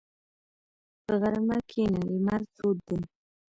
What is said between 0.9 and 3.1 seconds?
په غرمه کښېنه، لمر تود دی.